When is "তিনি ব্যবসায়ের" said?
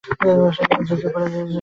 0.03-0.69